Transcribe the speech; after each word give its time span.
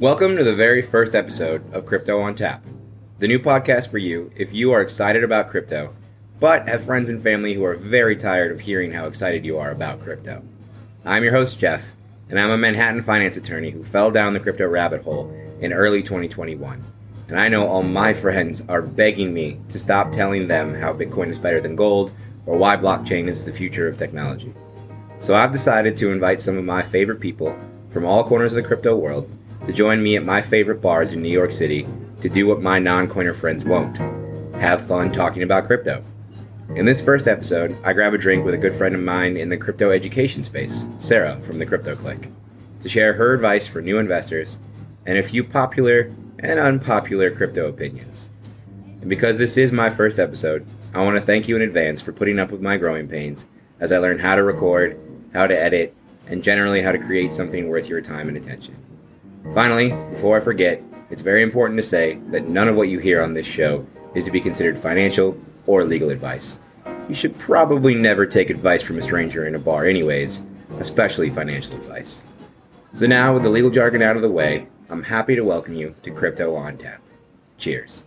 Welcome 0.00 0.36
to 0.38 0.42
the 0.42 0.56
very 0.56 0.82
first 0.82 1.14
episode 1.14 1.72
of 1.72 1.86
Crypto 1.86 2.18
on 2.18 2.34
Tap, 2.34 2.64
the 3.20 3.28
new 3.28 3.38
podcast 3.38 3.92
for 3.92 3.98
you 3.98 4.32
if 4.34 4.52
you 4.52 4.72
are 4.72 4.80
excited 4.80 5.22
about 5.22 5.50
crypto, 5.50 5.94
but 6.40 6.68
have 6.68 6.82
friends 6.82 7.08
and 7.08 7.22
family 7.22 7.54
who 7.54 7.64
are 7.64 7.76
very 7.76 8.16
tired 8.16 8.50
of 8.50 8.58
hearing 8.58 8.90
how 8.90 9.04
excited 9.04 9.44
you 9.44 9.56
are 9.56 9.70
about 9.70 10.00
crypto. 10.00 10.42
I'm 11.04 11.22
your 11.22 11.32
host, 11.32 11.60
Jeff, 11.60 11.94
and 12.28 12.40
I'm 12.40 12.50
a 12.50 12.58
Manhattan 12.58 13.02
finance 13.02 13.36
attorney 13.36 13.70
who 13.70 13.84
fell 13.84 14.10
down 14.10 14.32
the 14.32 14.40
crypto 14.40 14.66
rabbit 14.66 15.02
hole 15.02 15.30
in 15.60 15.72
early 15.72 16.02
2021. 16.02 16.82
And 17.28 17.38
I 17.38 17.46
know 17.46 17.64
all 17.64 17.84
my 17.84 18.14
friends 18.14 18.64
are 18.68 18.82
begging 18.82 19.32
me 19.32 19.60
to 19.68 19.78
stop 19.78 20.10
telling 20.10 20.48
them 20.48 20.74
how 20.74 20.92
Bitcoin 20.92 21.28
is 21.28 21.38
better 21.38 21.60
than 21.60 21.76
gold 21.76 22.10
or 22.46 22.58
why 22.58 22.76
blockchain 22.76 23.28
is 23.28 23.44
the 23.44 23.52
future 23.52 23.86
of 23.86 23.96
technology. 23.96 24.52
So 25.20 25.36
I've 25.36 25.52
decided 25.52 25.96
to 25.98 26.10
invite 26.10 26.40
some 26.40 26.58
of 26.58 26.64
my 26.64 26.82
favorite 26.82 27.20
people 27.20 27.56
from 27.90 28.04
all 28.04 28.24
corners 28.24 28.54
of 28.54 28.60
the 28.60 28.66
crypto 28.66 28.96
world 28.96 29.30
to 29.66 29.72
join 29.72 30.02
me 30.02 30.16
at 30.16 30.24
my 30.24 30.42
favorite 30.42 30.82
bars 30.82 31.12
in 31.12 31.22
New 31.22 31.30
York 31.30 31.52
City 31.52 31.86
to 32.20 32.28
do 32.28 32.46
what 32.46 32.62
my 32.62 32.78
non 32.78 33.08
coiner 33.08 33.34
friends 33.34 33.64
won't 33.64 33.96
have 34.56 34.86
fun 34.86 35.10
talking 35.10 35.42
about 35.42 35.66
crypto. 35.66 36.02
In 36.76 36.86
this 36.86 37.00
first 37.00 37.28
episode, 37.28 37.76
I 37.84 37.92
grab 37.92 38.14
a 38.14 38.18
drink 38.18 38.44
with 38.44 38.54
a 38.54 38.58
good 38.58 38.74
friend 38.74 38.94
of 38.94 39.00
mine 39.00 39.36
in 39.36 39.48
the 39.48 39.56
crypto 39.56 39.90
education 39.90 40.44
space, 40.44 40.86
Sarah 40.98 41.38
from 41.40 41.58
the 41.58 41.66
Crypto 41.66 41.94
Clique, 41.94 42.30
to 42.82 42.88
share 42.88 43.14
her 43.14 43.34
advice 43.34 43.66
for 43.66 43.80
new 43.80 43.98
investors 43.98 44.58
and 45.06 45.18
a 45.18 45.22
few 45.22 45.44
popular 45.44 46.12
and 46.38 46.58
unpopular 46.58 47.30
crypto 47.30 47.68
opinions. 47.68 48.30
And 49.00 49.08
because 49.08 49.38
this 49.38 49.56
is 49.56 49.72
my 49.72 49.90
first 49.90 50.18
episode, 50.18 50.66
I 50.94 51.02
want 51.02 51.16
to 51.16 51.22
thank 51.22 51.48
you 51.48 51.56
in 51.56 51.62
advance 51.62 52.00
for 52.00 52.12
putting 52.12 52.38
up 52.38 52.50
with 52.50 52.62
my 52.62 52.76
growing 52.76 53.08
pains 53.08 53.46
as 53.78 53.92
I 53.92 53.98
learn 53.98 54.18
how 54.18 54.34
to 54.36 54.42
record, 54.42 54.98
how 55.32 55.46
to 55.46 55.58
edit, 55.58 55.94
and 56.26 56.42
generally 56.42 56.82
how 56.82 56.92
to 56.92 56.98
create 56.98 57.32
something 57.32 57.68
worth 57.68 57.86
your 57.86 58.00
time 58.00 58.28
and 58.28 58.36
attention. 58.36 58.93
Finally, 59.52 59.90
before 60.10 60.36
I 60.36 60.40
forget, 60.40 60.82
it's 61.10 61.22
very 61.22 61.42
important 61.42 61.76
to 61.76 61.82
say 61.82 62.18
that 62.30 62.48
none 62.48 62.66
of 62.66 62.76
what 62.76 62.88
you 62.88 62.98
hear 62.98 63.22
on 63.22 63.34
this 63.34 63.46
show 63.46 63.86
is 64.14 64.24
to 64.24 64.30
be 64.30 64.40
considered 64.40 64.78
financial 64.78 65.38
or 65.66 65.84
legal 65.84 66.10
advice. 66.10 66.58
You 67.08 67.14
should 67.14 67.38
probably 67.38 67.94
never 67.94 68.24
take 68.24 68.48
advice 68.48 68.82
from 68.82 68.98
a 68.98 69.02
stranger 69.02 69.46
in 69.46 69.54
a 69.54 69.58
bar, 69.58 69.84
anyways, 69.84 70.46
especially 70.78 71.28
financial 71.28 71.74
advice. 71.76 72.24
So, 72.94 73.06
now 73.06 73.34
with 73.34 73.42
the 73.42 73.50
legal 73.50 73.70
jargon 73.70 74.02
out 74.02 74.16
of 74.16 74.22
the 74.22 74.30
way, 74.30 74.66
I'm 74.88 75.02
happy 75.02 75.34
to 75.36 75.44
welcome 75.44 75.74
you 75.74 75.94
to 76.02 76.10
Crypto 76.10 76.54
on 76.54 76.78
Tap. 76.78 77.02
Cheers. 77.58 78.04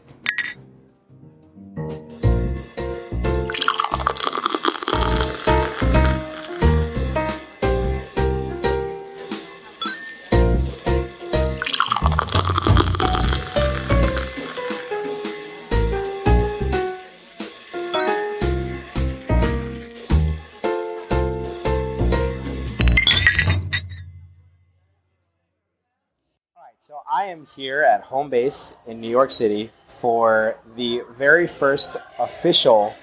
Here 27.55 27.81
at 27.83 28.01
home 28.01 28.29
base 28.29 28.75
in 28.85 28.99
New 28.99 29.09
York 29.09 29.31
City 29.31 29.71
for 29.87 30.57
the 30.75 31.01
very 31.17 31.47
first 31.47 31.97
official 32.19 32.93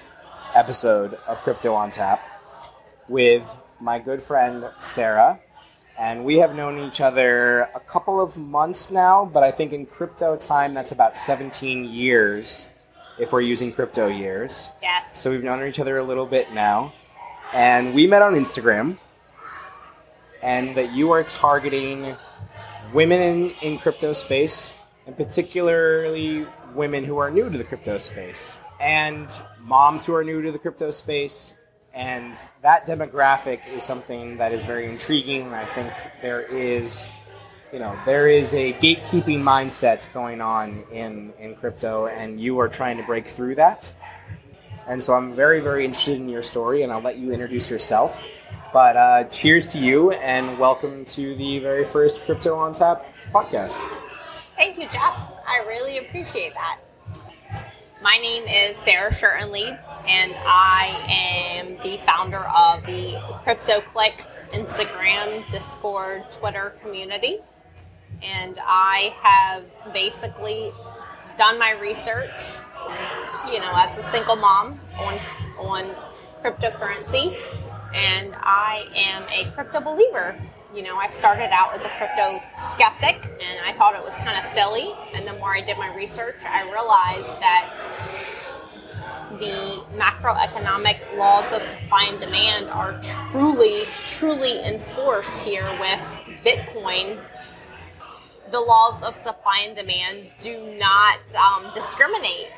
episode 0.53 1.15
of 1.27 1.39
Crypto 1.41 1.73
on 1.73 1.91
Tap 1.91 2.21
with 3.07 3.55
my 3.79 3.99
good 3.99 4.21
friend 4.21 4.69
Sarah. 4.79 5.39
And 5.97 6.25
we 6.25 6.37
have 6.37 6.55
known 6.55 6.79
each 6.79 7.01
other 7.01 7.61
a 7.73 7.79
couple 7.79 8.21
of 8.21 8.37
months 8.37 8.91
now, 8.91 9.25
but 9.25 9.43
I 9.43 9.51
think 9.51 9.73
in 9.73 9.85
crypto 9.85 10.35
time 10.35 10.73
that's 10.73 10.91
about 10.91 11.17
17 11.17 11.85
years 11.85 12.73
if 13.17 13.31
we're 13.31 13.41
using 13.41 13.71
crypto 13.71 14.07
years. 14.07 14.73
Yes. 14.81 15.19
So 15.19 15.31
we've 15.31 15.43
known 15.43 15.65
each 15.67 15.79
other 15.79 15.97
a 15.97 16.03
little 16.03 16.25
bit 16.25 16.51
now. 16.53 16.93
And 17.53 17.93
we 17.95 18.07
met 18.07 18.21
on 18.21 18.35
Instagram. 18.35 18.97
And 20.43 20.75
that 20.75 20.91
you 20.91 21.11
are 21.11 21.23
targeting 21.23 22.15
women 22.93 23.21
in, 23.21 23.49
in 23.61 23.77
crypto 23.77 24.13
space, 24.13 24.73
and 25.05 25.15
particularly 25.15 26.47
women 26.73 27.03
who 27.03 27.17
are 27.17 27.31
new 27.31 27.49
to 27.49 27.57
the 27.57 27.63
crypto 27.63 27.97
space, 27.97 28.61
and 28.79 29.41
moms 29.61 30.05
who 30.05 30.13
are 30.15 30.23
new 30.23 30.41
to 30.41 30.51
the 30.51 30.59
crypto 30.59 30.91
space. 30.91 31.57
And 31.93 32.35
that 32.61 32.85
demographic 32.85 33.61
is 33.73 33.83
something 33.83 34.37
that 34.37 34.51
is 34.51 34.65
very 34.65 34.89
intriguing. 34.89 35.53
I 35.53 35.63
think 35.63 35.93
there 36.21 36.41
is, 36.41 37.07
you 37.71 37.79
know, 37.79 37.97
there 38.05 38.27
is 38.27 38.53
a 38.53 38.73
gatekeeping 38.73 39.41
mindset 39.41 40.11
going 40.13 40.41
on 40.41 40.83
in, 40.91 41.33
in 41.39 41.55
crypto, 41.55 42.07
and 42.07 42.39
you 42.39 42.59
are 42.59 42.67
trying 42.67 42.97
to 42.97 43.03
break 43.03 43.27
through 43.27 43.55
that. 43.55 43.93
And 44.87 45.03
so 45.03 45.15
I'm 45.15 45.35
very, 45.35 45.61
very 45.61 45.83
interested 45.83 46.17
in 46.17 46.29
your 46.29 46.43
story, 46.43 46.83
and 46.83 46.91
I'll 46.91 47.01
let 47.01 47.17
you 47.17 47.31
introduce 47.31 47.71
yourself. 47.71 48.27
But 48.71 48.95
uh, 48.95 49.23
cheers 49.25 49.67
to 49.73 49.79
you, 49.79 50.11
and 50.11 50.59
welcome 50.59 51.05
to 51.05 51.35
the 51.35 51.57
very 51.59 51.83
first 51.83 52.25
Crypto 52.25 52.55
on 52.55 52.75
Tap 52.75 53.03
podcast. 53.33 53.89
Thank 54.55 54.77
you, 54.77 54.83
Jeff. 54.89 55.17
I 55.47 55.65
really 55.67 55.97
appreciate 55.97 56.53
that. 56.53 56.79
My 58.03 58.17
name 58.17 58.43
is 58.43 58.77
Sarah 58.83 59.11
Shurtenlied, 59.11 59.79
and 60.07 60.35
I 60.45 61.03
am 61.07 61.77
the 61.77 61.99
founder 62.05 62.43
of 62.45 62.85
the 62.85 63.19
Crypto 63.43 63.81
Clique 63.81 64.23
Instagram, 64.53 65.49
Discord, 65.49 66.29
Twitter 66.29 66.75
community. 66.83 67.39
And 68.21 68.59
I 68.61 69.15
have 69.21 69.63
basically 69.93 70.71
done 71.39 71.57
my 71.57 71.71
research, 71.71 72.59
you 73.51 73.59
know, 73.59 73.71
as 73.75 73.97
a 73.97 74.03
single 74.11 74.35
mom 74.35 74.79
on 74.97 75.19
on 75.57 75.95
cryptocurrency 76.43 77.37
and 77.95 78.35
I 78.37 78.85
am 78.93 79.23
a 79.29 79.49
crypto 79.51 79.79
believer. 79.79 80.35
You 80.73 80.83
know, 80.83 80.97
I 80.97 81.07
started 81.07 81.53
out 81.53 81.73
as 81.73 81.85
a 81.85 81.89
crypto 81.97 82.41
skeptic 82.73 83.23
and 83.23 83.59
I 83.65 83.73
thought 83.77 83.95
it 83.95 84.03
was 84.03 84.13
kind 84.15 84.37
of 84.37 84.51
silly. 84.53 84.93
And 85.13 85.25
the 85.25 85.33
more 85.33 85.55
I 85.55 85.61
did 85.61 85.77
my 85.77 85.95
research, 85.95 86.43
I 86.45 86.63
realized 86.69 87.27
that 87.39 87.71
the 89.39 89.83
macroeconomic 89.95 91.17
laws 91.17 91.51
of 91.53 91.61
supply 91.61 92.07
and 92.09 92.19
demand 92.19 92.69
are 92.69 92.99
truly, 93.01 93.85
truly 94.03 94.59
in 94.63 94.81
force 94.81 95.41
here 95.41 95.69
with 95.79 96.01
Bitcoin. 96.43 97.21
The 98.51 98.59
laws 98.59 99.01
of 99.03 99.15
supply 99.23 99.65
and 99.67 99.75
demand 99.75 100.29
do 100.39 100.77
not 100.77 101.19
um, 101.35 101.71
discriminate, 101.73 102.49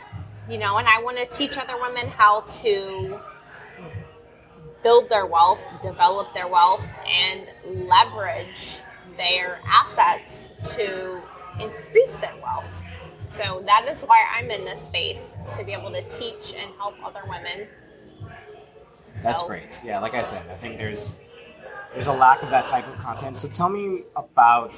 you 0.49 0.57
know, 0.57 0.77
and 0.77 0.87
I 0.87 1.01
want 1.01 1.17
to 1.17 1.25
teach 1.25 1.57
other 1.57 1.75
women 1.79 2.07
how 2.07 2.41
to 2.61 3.19
build 4.83 5.09
their 5.09 5.25
wealth, 5.25 5.59
develop 5.83 6.33
their 6.33 6.47
wealth, 6.47 6.83
and 7.07 7.47
leverage 7.87 8.79
their 9.17 9.59
assets 9.65 10.45
to 10.75 11.21
increase 11.59 12.15
their 12.17 12.35
wealth. 12.41 12.65
So 13.33 13.61
that 13.65 13.87
is 13.87 14.01
why 14.03 14.23
I'm 14.35 14.49
in 14.49 14.65
this 14.65 14.81
space 14.81 15.35
to 15.57 15.63
be 15.63 15.73
able 15.73 15.91
to 15.91 16.01
teach 16.09 16.53
and 16.57 16.71
help 16.77 16.95
other 17.03 17.21
women. 17.27 17.67
That's 19.21 19.41
So- 19.41 19.47
great. 19.47 19.81
Yeah, 19.83 19.99
like 19.99 20.13
I 20.13 20.21
said, 20.21 20.43
I 20.49 20.55
think 20.55 20.77
there's 20.77 21.19
there's 21.93 22.07
a 22.07 22.13
lack 22.13 22.43
of 22.43 22.51
that 22.51 22.67
type 22.67 22.87
of 22.87 22.99
content. 22.99 23.37
So 23.37 23.47
tell 23.47 23.69
me 23.69 24.03
about 24.15 24.73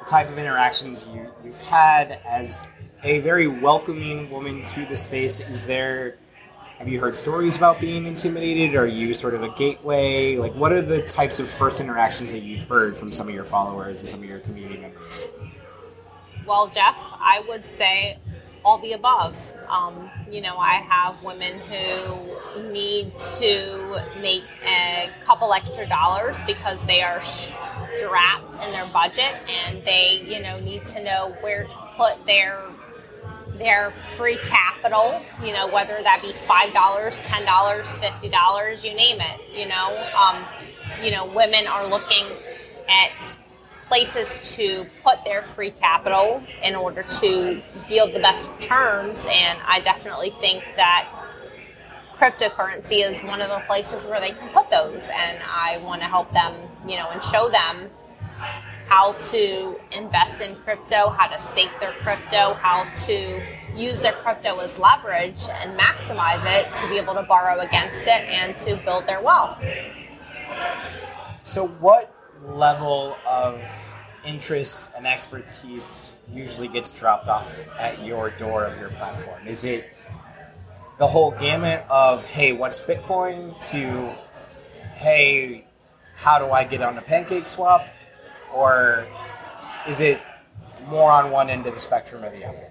the 0.00 0.04
type 0.06 0.28
of 0.28 0.36
interactions 0.38 1.06
you, 1.06 1.30
you've 1.44 1.62
had 1.68 2.18
as 2.26 2.66
a 3.04 3.20
very 3.20 3.46
welcoming 3.46 4.30
woman 4.30 4.64
to 4.64 4.86
the 4.86 4.96
space. 4.96 5.40
Is 5.40 5.66
there 5.66 6.16
have 6.78 6.88
you 6.88 6.98
heard 6.98 7.16
stories 7.16 7.56
about 7.56 7.80
being 7.80 8.04
intimidated? 8.06 8.74
Are 8.74 8.86
you 8.86 9.14
sort 9.14 9.34
of 9.34 9.42
a 9.42 9.48
gateway? 9.50 10.36
Like, 10.36 10.54
what 10.54 10.72
are 10.72 10.82
the 10.82 11.02
types 11.02 11.38
of 11.38 11.48
first 11.48 11.80
interactions 11.80 12.32
that 12.32 12.42
you've 12.42 12.64
heard 12.64 12.96
from 12.96 13.12
some 13.12 13.28
of 13.28 13.34
your 13.34 13.44
followers 13.44 14.00
and 14.00 14.08
some 14.08 14.20
of 14.22 14.28
your 14.28 14.40
community 14.40 14.78
members? 14.78 15.28
Well, 16.44 16.66
Jeff, 16.66 16.96
I 16.98 17.44
would 17.48 17.64
say 17.64 18.18
all 18.64 18.78
the 18.78 18.92
above. 18.94 19.36
Um, 19.68 20.10
you 20.30 20.40
know, 20.40 20.56
I 20.56 20.74
have 20.88 21.22
women 21.22 21.60
who 21.60 22.72
need 22.72 23.12
to 23.38 24.02
make 24.20 24.44
a 24.66 25.10
couple 25.24 25.52
extra 25.52 25.86
dollars 25.86 26.36
because 26.46 26.84
they 26.86 27.02
are 27.02 27.22
strapped 27.22 28.54
in 28.62 28.72
their 28.72 28.86
budget 28.86 29.36
and 29.48 29.82
they, 29.84 30.22
you 30.26 30.42
know, 30.42 30.58
need 30.60 30.84
to 30.86 31.02
know 31.02 31.36
where 31.40 31.64
to 31.64 31.76
put 31.96 32.26
their 32.26 32.60
their 33.58 33.92
free 34.16 34.38
capital, 34.48 35.20
you 35.42 35.52
know, 35.52 35.68
whether 35.72 36.02
that 36.02 36.20
be 36.22 36.32
five 36.46 36.72
dollars, 36.72 37.20
ten 37.20 37.44
dollars, 37.44 37.88
fifty 37.98 38.28
dollars, 38.28 38.84
you 38.84 38.94
name 38.94 39.20
it. 39.20 39.40
You 39.52 39.68
know, 39.68 40.08
um, 40.16 40.44
you 41.02 41.10
know, 41.10 41.26
women 41.26 41.66
are 41.66 41.86
looking 41.86 42.26
at 42.88 43.36
places 43.86 44.28
to 44.56 44.86
put 45.02 45.24
their 45.24 45.42
free 45.42 45.70
capital 45.70 46.42
in 46.62 46.74
order 46.74 47.02
to 47.02 47.62
yield 47.88 48.12
the 48.14 48.20
best 48.20 48.50
returns, 48.50 49.18
and 49.28 49.58
I 49.66 49.80
definitely 49.80 50.30
think 50.40 50.64
that 50.76 51.12
cryptocurrency 52.16 53.04
is 53.04 53.18
one 53.24 53.40
of 53.40 53.50
the 53.50 53.62
places 53.66 54.04
where 54.04 54.20
they 54.20 54.30
can 54.30 54.48
put 54.50 54.70
those, 54.70 55.02
and 55.12 55.38
I 55.46 55.78
want 55.78 56.00
to 56.00 56.08
help 56.08 56.32
them, 56.32 56.54
you 56.88 56.96
know, 56.96 57.10
and 57.10 57.22
show 57.22 57.50
them 57.50 57.90
how 58.94 59.12
to 59.14 59.76
invest 59.90 60.40
in 60.40 60.54
crypto, 60.62 61.08
how 61.08 61.26
to 61.26 61.40
stake 61.40 61.72
their 61.80 61.94
crypto, 61.94 62.54
how 62.54 62.88
to 62.94 63.42
use 63.74 64.00
their 64.02 64.12
crypto 64.12 64.60
as 64.60 64.78
leverage 64.78 65.48
and 65.50 65.76
maximize 65.76 66.44
it 66.46 66.72
to 66.76 66.88
be 66.88 66.96
able 66.96 67.12
to 67.12 67.24
borrow 67.24 67.58
against 67.58 68.02
it 68.02 68.22
and 68.28 68.56
to 68.56 68.76
build 68.84 69.04
their 69.08 69.20
wealth. 69.20 69.60
So, 71.42 71.66
what 71.66 72.14
level 72.46 73.16
of 73.28 74.00
interest 74.24 74.92
and 74.96 75.08
expertise 75.08 76.16
usually 76.32 76.68
gets 76.68 76.96
dropped 76.96 77.26
off 77.26 77.64
at 77.76 78.04
your 78.04 78.30
door 78.30 78.64
of 78.64 78.78
your 78.78 78.90
platform? 78.90 79.44
Is 79.48 79.64
it 79.64 79.92
the 81.00 81.08
whole 81.08 81.32
gamut 81.32 81.84
of, 81.90 82.24
hey, 82.26 82.52
what's 82.52 82.78
Bitcoin, 82.78 83.60
to, 83.72 84.14
hey, 84.94 85.66
how 86.14 86.38
do 86.38 86.52
I 86.52 86.62
get 86.62 86.80
on 86.80 86.94
the 86.94 87.02
PancakeSwap? 87.02 87.90
Or 88.54 89.06
is 89.88 90.00
it 90.00 90.20
more 90.86 91.10
on 91.10 91.30
one 91.30 91.50
end 91.50 91.66
of 91.66 91.74
the 91.74 91.78
spectrum 91.78 92.24
or 92.24 92.30
the 92.30 92.44
other? 92.44 92.70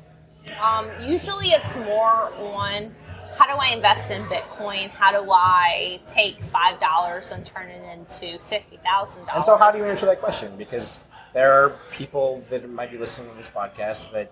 Um, 0.61 0.89
usually 1.01 1.49
it's 1.49 1.75
more 1.75 2.33
on 2.33 2.95
how 3.37 3.45
do 3.47 3.59
I 3.59 3.69
invest 3.69 4.11
in 4.11 4.23
Bitcoin? 4.25 4.89
How 4.89 5.11
do 5.11 5.29
I 5.31 5.99
take 6.09 6.41
five 6.43 6.79
dollars 6.79 7.31
and 7.31 7.45
turn 7.45 7.67
it 7.67 7.83
into 7.91 8.39
fifty 8.43 8.77
thousand 8.83 9.25
dollars? 9.25 9.35
And 9.35 9.43
so, 9.43 9.57
how 9.57 9.71
do 9.71 9.77
you 9.79 9.85
answer 9.85 10.05
that 10.05 10.19
question? 10.19 10.55
Because 10.57 11.05
there 11.33 11.51
are 11.51 11.75
people 11.91 12.43
that 12.49 12.69
might 12.69 12.91
be 12.91 12.97
listening 12.97 13.31
to 13.31 13.37
this 13.37 13.49
podcast 13.49 14.11
that 14.11 14.31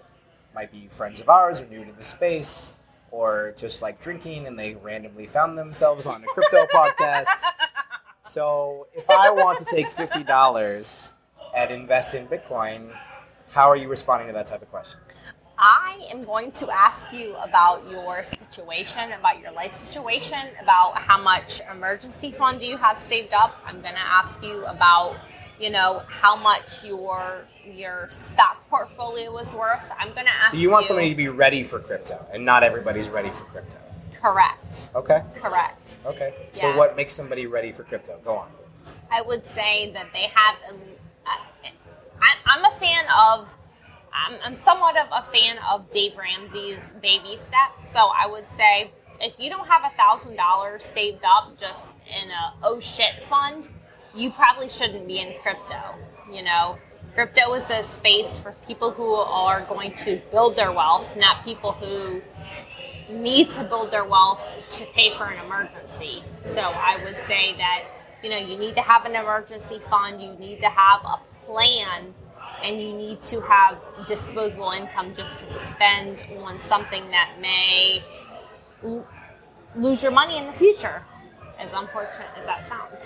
might 0.54 0.72
be 0.72 0.88
friends 0.92 1.20
of 1.20 1.30
ours 1.30 1.62
or 1.62 1.66
new 1.68 1.84
to 1.84 1.92
the 1.92 2.04
space 2.04 2.78
or 3.10 3.54
just 3.58 3.82
like 3.82 4.00
drinking 4.00 4.46
and 4.46 4.58
they 4.58 4.76
randomly 4.76 5.26
found 5.26 5.58
themselves 5.58 6.06
on 6.06 6.24
a 6.24 6.28
crypto 6.28 6.66
podcast. 6.74 7.44
So, 8.24 8.88
if 8.94 9.10
I 9.10 9.32
want 9.32 9.58
to 9.60 9.66
take 9.66 9.88
$50 9.88 11.14
and 11.56 11.72
invest 11.72 12.16
in 12.16 12.28
Bitcoin, 12.28 12.94
how 13.52 13.70
are 13.70 13.76
you 13.76 13.88
responding 13.90 14.28
to 14.28 14.34
that 14.34 14.48
type 14.48 14.62
of 14.62 14.70
question? 14.70 15.00
I 15.58 16.08
am 16.10 16.24
going 16.24 16.52
to 16.54 16.72
ask 16.72 17.14
you 17.14 17.36
about 17.36 17.88
your 17.90 18.26
situation, 18.26 19.12
about 19.12 19.40
your 19.40 19.52
life 19.52 19.76
situation, 19.76 20.40
about 20.62 20.98
how 20.98 21.22
much 21.22 21.62
emergency 21.72 22.32
fund 22.32 22.60
do 22.60 22.66
you 22.66 22.78
have 22.78 23.00
saved 23.00 23.32
up. 23.34 23.56
I'm 23.64 23.80
going 23.82 23.94
to 23.94 24.02
ask 24.02 24.42
you 24.42 24.66
about, 24.66 25.18
you 25.60 25.70
know, 25.70 26.02
how 26.08 26.36
much 26.36 26.84
your 26.84 27.46
your 27.64 28.10
stock 28.32 28.68
portfolio 28.72 29.38
is 29.38 29.54
worth. 29.54 29.84
I'm 30.00 30.14
going 30.14 30.26
to 30.26 30.34
ask. 30.34 30.50
So 30.50 30.58
you 30.58 30.72
want 30.72 30.86
somebody 30.86 31.10
to 31.12 31.16
be 31.16 31.28
ready 31.28 31.62
for 31.62 31.80
crypto, 31.80 32.26
and 32.34 32.44
not 32.44 32.64
everybody's 32.64 33.08
ready 33.08 33.30
for 33.30 33.44
crypto. 33.44 33.78
Correct. 34.20 34.90
Okay. 34.96 35.22
Correct. 35.36 35.98
Okay. 36.08 36.34
So 36.54 36.70
Yeah. 36.70 36.78
what 36.78 36.96
makes 36.96 37.14
somebody 37.14 37.46
ready 37.46 37.72
for 37.72 37.84
crypto? 37.84 38.20
Go 38.26 38.36
on. 38.36 38.50
I 39.12 39.22
would 39.22 39.46
say 39.46 39.92
that 39.94 40.08
they 40.12 40.32
have. 40.34 40.56
I, 42.22 42.36
I'm 42.46 42.66
a 42.66 42.78
fan 42.78 43.06
of. 43.08 43.48
I'm, 44.14 44.40
I'm 44.44 44.56
somewhat 44.58 44.98
of 44.98 45.08
a 45.10 45.32
fan 45.32 45.58
of 45.70 45.90
Dave 45.90 46.18
Ramsey's 46.18 46.82
baby 47.02 47.38
steps. 47.38 47.94
So 47.94 48.00
I 48.00 48.28
would 48.28 48.44
say 48.58 48.92
if 49.22 49.34
you 49.38 49.50
don't 49.50 49.68
have 49.68 49.84
a 49.86 49.96
thousand 49.96 50.36
dollars 50.36 50.86
saved 50.94 51.24
up 51.24 51.58
just 51.58 51.96
in 52.10 52.30
a 52.30 52.54
oh 52.64 52.80
shit 52.80 53.24
fund, 53.30 53.70
you 54.14 54.32
probably 54.32 54.68
shouldn't 54.68 55.08
be 55.08 55.20
in 55.20 55.34
crypto. 55.42 55.96
You 56.32 56.44
know, 56.44 56.78
crypto 57.14 57.54
is 57.54 57.70
a 57.70 57.84
space 57.84 58.38
for 58.38 58.54
people 58.68 58.92
who 58.92 59.14
are 59.14 59.62
going 59.66 59.94
to 59.98 60.22
build 60.32 60.56
their 60.56 60.72
wealth, 60.72 61.16
not 61.16 61.46
people 61.46 61.74
who 61.74 62.22
need 63.10 63.52
to 63.52 63.64
build 63.64 63.92
their 63.92 64.06
wealth 64.06 64.42
to 64.72 64.86
pay 64.88 65.14
for 65.16 65.26
an 65.26 65.46
emergency. 65.46 66.24
So 66.54 66.62
I 66.62 67.02
would 67.04 67.18
say 67.28 67.56
that 67.58 67.86
you 68.24 68.30
know 68.30 68.38
you 68.38 68.58
need 68.58 68.76
to 68.76 68.82
have 68.82 69.06
an 69.06 69.16
emergency 69.16 69.80
fund, 69.90 70.22
you 70.22 70.34
need 70.34 70.60
to 70.60 70.70
have 70.70 71.02
a 71.06 71.20
plan, 71.52 72.14
and 72.64 72.82
you 72.82 72.94
need 72.94 73.22
to 73.24 73.42
have 73.42 73.78
disposable 74.08 74.72
income 74.72 75.14
just 75.16 75.40
to 75.44 75.52
spend 75.52 76.24
on 76.38 76.60
something 76.60 77.10
that 77.12 77.36
may 77.42 78.02
l- 78.84 79.06
lose 79.76 80.02
your 80.02 80.12
money 80.12 80.38
in 80.38 80.48
the 80.48 80.54
future. 80.54 81.04
As 81.60 81.74
unfortunate 81.74 82.30
as 82.38 82.46
that 82.46 82.68
sounds. 82.68 83.06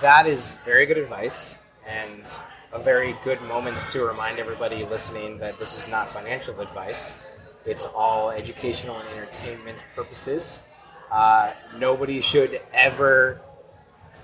That 0.00 0.26
is 0.26 0.52
very 0.64 0.86
good 0.86 0.98
advice 0.98 1.58
and 1.86 2.24
a 2.72 2.78
very 2.78 3.16
good 3.24 3.42
moment 3.42 3.78
to 3.90 4.04
remind 4.04 4.38
everybody 4.38 4.84
listening 4.84 5.38
that 5.38 5.58
this 5.58 5.76
is 5.76 5.88
not 5.88 6.08
financial 6.08 6.60
advice. 6.60 7.18
It's 7.66 7.84
all 7.86 8.30
educational 8.30 8.96
and 8.96 9.08
entertainment 9.08 9.84
purposes. 9.96 10.62
Uh, 11.10 11.52
nobody 11.76 12.20
should 12.20 12.60
ever 12.72 13.40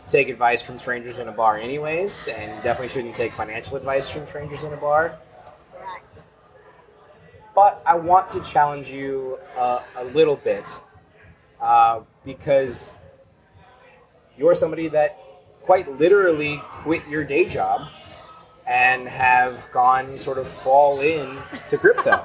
take 0.07 0.29
advice 0.29 0.65
from 0.67 0.79
strangers 0.79 1.19
in 1.19 1.29
a 1.29 1.33
bar, 1.33 1.59
anyways, 1.59 2.29
and 2.29 2.57
you 2.57 2.63
definitely 2.63 2.89
shouldn't 2.89 3.17
take 3.17 3.33
financial 3.33 3.77
advice 3.77 4.15
from 4.15 4.27
strangers 4.27 4.65
in 4.65 4.73
a 4.73 4.77
bar. 4.77 5.19
But 7.55 7.83
I 7.87 7.95
want 7.95 8.31
to 8.31 8.43
challenge 8.43 8.91
you 8.91 9.39
uh, 9.57 9.81
a 9.97 10.05
little 10.05 10.37
bit 10.37 10.81
uh, 11.61 12.01
because 12.25 12.99
you're 14.37 14.55
somebody 14.55 14.89
that 14.89 15.19
quite 15.63 15.99
literally 15.99 16.61
quit 16.83 17.07
your 17.09 17.25
day 17.25 17.47
job 17.47 17.89
and 18.67 19.09
have 19.09 19.67
gone 19.73 20.19
sort 20.19 20.39
of 20.39 20.49
fall 20.49 21.01
in 21.01 21.39
to 21.67 21.79
crypto. 21.79 22.23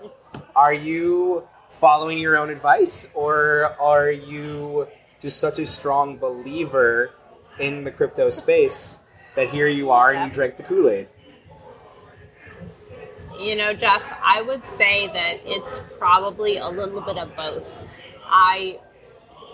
are 0.56 0.74
you 0.74 1.46
following 1.70 2.18
your 2.18 2.36
own 2.36 2.50
advice 2.50 3.10
or 3.14 3.76
are 3.80 4.10
you 4.10 4.86
just 5.20 5.40
such 5.40 5.58
a 5.58 5.66
strong 5.66 6.16
believer 6.16 7.12
in 7.58 7.84
the 7.84 7.90
crypto 7.90 8.28
space 8.30 8.98
that 9.36 9.48
here 9.50 9.68
you 9.68 9.90
are 9.90 10.12
and 10.12 10.26
you 10.26 10.32
drank 10.32 10.56
the 10.56 10.62
Kool-Aid? 10.62 11.08
You 13.38 13.54
know, 13.54 13.72
Jeff, 13.72 14.02
I 14.22 14.42
would 14.42 14.62
say 14.76 15.06
that 15.08 15.40
it's 15.44 15.80
probably 15.98 16.58
a 16.58 16.68
little 16.68 17.00
bit 17.00 17.18
of 17.18 17.34
both. 17.36 17.68
I 18.24 18.80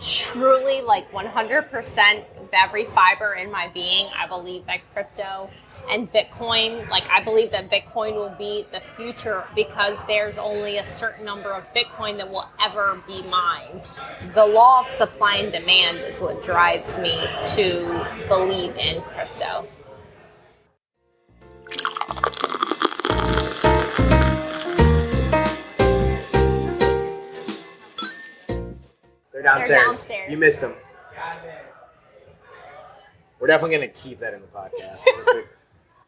truly, 0.01 0.81
like 0.81 1.11
100% 1.13 2.25
with 2.41 2.51
every 2.53 2.87
fiber 2.87 3.35
in 3.35 3.51
my 3.51 3.69
being, 3.69 4.09
I 4.17 4.27
believe 4.27 4.67
that 4.67 4.81
crypto 4.93 5.51
and 5.91 6.11
Bitcoin, 6.13 6.89
like 6.89 7.09
I 7.11 7.23
believe 7.23 7.51
that 7.53 7.71
Bitcoin 7.71 8.15
will 8.15 8.35
be 8.39 8.67
the 8.73 8.81
future 8.97 9.45
because 9.55 9.97
there's 10.07 10.39
only 10.39 10.79
a 10.79 10.87
certain 10.87 11.25
number 11.25 11.53
of 11.53 11.65
Bitcoin 11.75 12.17
that 12.19 12.29
will 12.31 12.49
ever 12.63 13.01
be 13.07 13.23
mined. 13.23 13.87
The 14.35 14.45
law 14.47 14.83
of 14.85 14.89
supply 14.91 15.37
and 15.37 15.53
demand 15.53 15.99
is 15.99 16.21
what 16.21 16.43
drives 16.43 16.97
me 16.99 17.17
to 17.55 18.27
believe 18.29 18.77
in 18.77 19.03
crypto. 19.03 19.67
They're 29.33 29.43
downstairs. 29.43 29.83
downstairs. 29.83 30.31
You 30.31 30.37
missed 30.37 30.61
them. 30.61 30.75
We're 33.41 33.49
definitely 33.49 33.77
going 33.77 33.89
to 33.91 33.95
keep 33.95 34.21
that 34.21 34.33
in 34.35 34.41
the 34.41 34.47
podcast. 34.47 35.05
'cause 35.05 35.05
It's 35.19 35.35
a, 35.35 35.39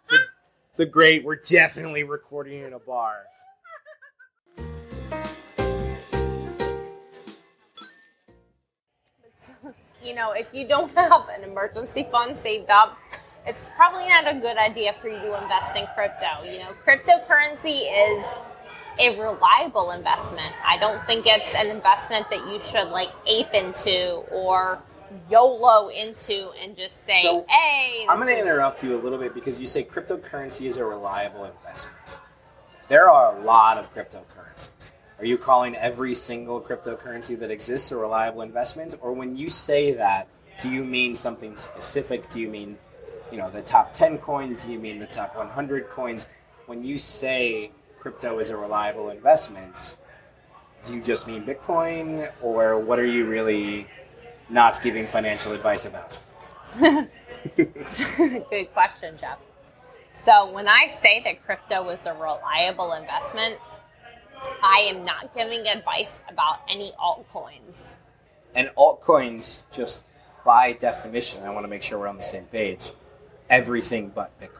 it's, 0.02 0.12
a 0.80 0.86
great, 0.86 1.24
we're 1.24 1.36
definitely 1.36 2.04
recording 2.04 2.62
in 2.62 2.72
a 2.72 2.78
bar. 2.78 3.22
you 10.06 10.14
know, 10.14 10.32
if 10.32 10.46
you 10.52 10.68
don't 10.68 10.90
have 10.92 11.28
an 11.28 11.42
emergency 11.42 12.06
fund 12.10 12.36
saved 12.42 12.70
up, 12.70 12.96
it's 13.44 13.66
probably 13.76 14.08
not 14.08 14.28
a 14.28 14.38
good 14.38 14.56
idea 14.56 14.94
for 15.00 15.08
you 15.08 15.18
to 15.18 15.42
invest 15.42 15.76
in 15.76 15.86
crypto. 15.94 16.42
You 16.44 16.60
know, 16.60 16.72
cryptocurrency 16.86 17.88
is 17.90 18.24
a 18.98 19.20
reliable 19.20 19.90
investment. 19.90 20.52
I 20.64 20.78
don't 20.78 21.04
think 21.06 21.26
it's 21.26 21.54
an 21.54 21.68
investment 21.68 22.30
that 22.30 22.46
you 22.50 22.60
should 22.60 22.88
like 22.88 23.10
ape 23.26 23.52
into 23.52 24.22
or 24.30 24.80
YOLO 25.30 25.88
into 25.88 26.50
and 26.60 26.76
just 26.76 26.94
say, 27.08 27.20
So, 27.20 27.46
hey, 27.48 28.06
I'm 28.08 28.20
going 28.20 28.32
to 28.32 28.40
interrupt 28.40 28.82
you 28.82 28.98
a 28.98 29.00
little 29.00 29.18
bit 29.18 29.34
because 29.34 29.60
you 29.60 29.66
say 29.66 29.84
cryptocurrency 29.84 30.66
is 30.66 30.76
a 30.76 30.84
reliable 30.84 31.44
investment. 31.44 32.18
There 32.88 33.10
are 33.10 33.36
a 33.36 33.40
lot 33.40 33.78
of 33.78 33.92
cryptocurrencies. 33.92 34.92
Are 35.18 35.24
you 35.24 35.38
calling 35.38 35.74
every 35.76 36.14
single 36.14 36.60
cryptocurrency 36.60 37.38
that 37.38 37.50
exists 37.50 37.90
a 37.90 37.96
reliable 37.96 38.42
investment? 38.42 38.94
Or 39.00 39.12
when 39.12 39.36
you 39.36 39.48
say 39.48 39.92
that, 39.94 40.28
do 40.58 40.70
you 40.70 40.84
mean 40.84 41.14
something 41.14 41.56
specific? 41.56 42.28
Do 42.28 42.40
you 42.40 42.48
mean, 42.48 42.78
you 43.32 43.38
know, 43.38 43.50
the 43.50 43.62
top 43.62 43.94
10 43.94 44.18
coins? 44.18 44.64
Do 44.64 44.72
you 44.72 44.78
mean 44.78 44.98
the 44.98 45.06
top 45.06 45.34
100 45.36 45.88
coins? 45.88 46.28
When 46.66 46.84
you 46.84 46.96
say 46.96 47.72
crypto 47.98 48.38
is 48.38 48.50
a 48.50 48.56
reliable 48.56 49.10
investment, 49.10 49.96
do 50.84 50.94
you 50.94 51.02
just 51.02 51.26
mean 51.26 51.44
Bitcoin? 51.44 52.30
Or 52.42 52.78
what 52.78 52.98
are 52.98 53.06
you 53.06 53.26
really 53.26 53.88
not 54.48 54.80
giving 54.82 55.06
financial 55.06 55.52
advice 55.52 55.84
about? 55.84 56.18
Good 57.56 58.72
question, 58.72 59.16
Jeff. 59.20 59.38
So 60.22 60.50
when 60.52 60.68
I 60.68 60.96
say 61.02 61.22
that 61.24 61.44
crypto 61.44 61.88
is 61.90 62.04
a 62.06 62.12
reliable 62.14 62.92
investment, 62.94 63.58
I 64.62 64.86
am 64.90 65.04
not 65.04 65.34
giving 65.34 65.66
advice 65.66 66.10
about 66.28 66.60
any 66.68 66.92
altcoins. 67.00 67.76
And 68.54 68.70
altcoins, 68.76 69.64
just 69.70 70.02
by 70.44 70.72
definition, 70.72 71.42
I 71.44 71.50
want 71.50 71.64
to 71.64 71.68
make 71.68 71.82
sure 71.82 71.98
we're 71.98 72.08
on 72.08 72.16
the 72.16 72.22
same 72.22 72.44
page, 72.44 72.90
everything 73.50 74.08
but 74.14 74.38
Bitcoin. 74.40 74.50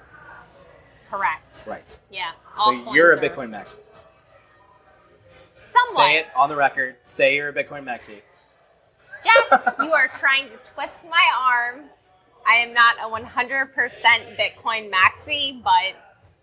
Correct. 1.10 1.64
Right. 1.66 1.98
Yeah. 2.10 2.32
So 2.56 2.72
you're 2.92 3.12
a 3.12 3.16
coins 3.18 3.32
are- 3.32 3.36
Bitcoin 3.36 3.50
maximalist. 3.50 4.02
Somewhat. 5.72 5.88
Say 5.90 6.16
it 6.18 6.26
on 6.36 6.48
the 6.48 6.56
record. 6.56 6.96
Say 7.04 7.36
you're 7.36 7.48
a 7.48 7.52
Bitcoin 7.52 7.84
maxi. 7.84 8.20
You 9.80 9.92
are 9.92 10.08
trying 10.18 10.48
to 10.48 10.56
twist 10.74 11.04
my 11.08 11.24
arm. 11.38 11.84
I 12.46 12.56
am 12.56 12.72
not 12.72 12.96
a 13.02 13.08
100% 13.08 13.72
Bitcoin 14.38 14.90
maxi, 14.90 15.62
but 15.62 15.94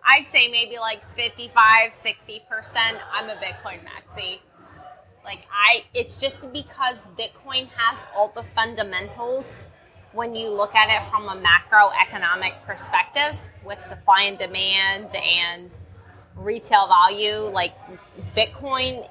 I'd 0.05 0.27
say 0.31 0.49
maybe 0.49 0.77
like 0.77 1.01
55, 1.15 1.91
60% 2.03 2.41
I'm 3.13 3.29
a 3.29 3.35
Bitcoin 3.35 3.79
maxi. 3.85 4.39
Like 5.23 5.45
I 5.51 5.85
it's 5.93 6.19
just 6.19 6.51
because 6.51 6.97
Bitcoin 7.17 7.69
has 7.69 7.97
all 8.15 8.33
the 8.35 8.43
fundamentals 8.53 9.45
when 10.11 10.35
you 10.35 10.49
look 10.49 10.75
at 10.75 10.89
it 10.89 11.09
from 11.09 11.27
a 11.29 11.41
macroeconomic 11.41 12.61
perspective 12.65 13.39
with 13.65 13.83
supply 13.85 14.23
and 14.23 14.37
demand 14.37 15.15
and 15.15 15.71
retail 16.35 16.87
value, 16.87 17.49
like 17.49 17.73
Bitcoin 18.35 19.07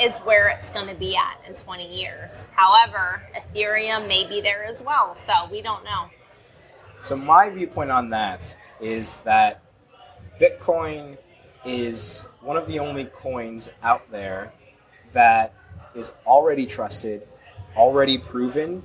is 0.00 0.12
where 0.24 0.48
it's 0.48 0.70
going 0.70 0.88
to 0.88 0.94
be 0.94 1.16
at 1.16 1.40
in 1.48 1.54
20 1.54 1.86
years. 1.86 2.30
However, 2.52 3.22
Ethereum 3.34 4.06
may 4.06 4.26
be 4.26 4.40
there 4.40 4.64
as 4.64 4.82
well, 4.82 5.16
so 5.26 5.32
we 5.50 5.62
don't 5.62 5.84
know. 5.84 6.10
So 7.02 7.16
my 7.16 7.50
viewpoint 7.50 7.90
on 7.90 8.10
that 8.10 8.56
is 8.80 9.18
that 9.18 9.62
Bitcoin 10.40 11.16
is 11.64 12.28
one 12.40 12.56
of 12.56 12.66
the 12.66 12.78
only 12.78 13.04
coins 13.06 13.72
out 13.82 14.10
there 14.10 14.52
that 15.12 15.54
is 15.94 16.12
already 16.26 16.66
trusted, 16.66 17.22
already 17.74 18.18
proven, 18.18 18.82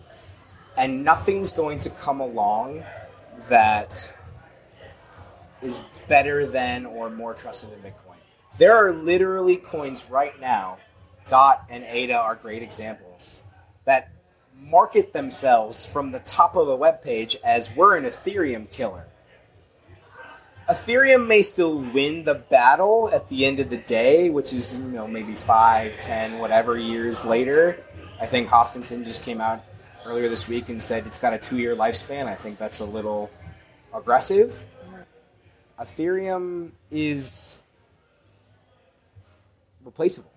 and 0.77 1.03
nothing's 1.03 1.51
going 1.51 1.79
to 1.79 1.89
come 1.89 2.21
along 2.21 2.83
that 3.49 4.13
is 5.61 5.81
better 6.07 6.45
than 6.45 6.85
or 6.85 7.09
more 7.09 7.33
trusted 7.33 7.69
than 7.71 7.79
Bitcoin. 7.79 8.15
There 8.57 8.75
are 8.75 8.91
literally 8.93 9.57
coins 9.57 10.09
right 10.09 10.39
now, 10.39 10.77
DOT 11.31 11.65
and 11.69 11.85
ADA 11.85 12.17
are 12.17 12.35
great 12.35 12.61
examples, 12.61 13.43
that 13.85 14.11
market 14.59 15.13
themselves 15.13 15.91
from 15.91 16.11
the 16.11 16.19
top 16.19 16.57
of 16.57 16.67
the 16.67 16.77
webpage 16.77 17.37
as 17.41 17.73
we're 17.73 17.95
an 17.95 18.03
Ethereum 18.03 18.69
killer. 18.69 19.07
Ethereum 20.69 21.27
may 21.27 21.41
still 21.41 21.79
win 21.79 22.25
the 22.25 22.35
battle 22.35 23.09
at 23.13 23.29
the 23.29 23.45
end 23.45 23.61
of 23.61 23.69
the 23.69 23.77
day, 23.77 24.29
which 24.29 24.53
is, 24.53 24.77
you 24.79 24.83
know, 24.83 25.07
maybe 25.07 25.33
five, 25.33 25.97
ten, 25.99 26.39
whatever 26.39 26.77
years 26.77 27.23
later. 27.23 27.81
I 28.19 28.25
think 28.25 28.49
Hoskinson 28.49 29.05
just 29.05 29.23
came 29.23 29.39
out 29.39 29.63
earlier 30.05 30.27
this 30.27 30.49
week 30.49 30.67
and 30.67 30.83
said 30.83 31.07
it's 31.07 31.19
got 31.19 31.33
a 31.33 31.37
two 31.37 31.59
year 31.59 31.77
lifespan. 31.77 32.27
I 32.27 32.35
think 32.35 32.59
that's 32.59 32.81
a 32.81 32.85
little 32.85 33.31
aggressive. 33.93 34.65
Ethereum 35.79 36.71
is 36.91 37.63
replaceable. 39.83 40.30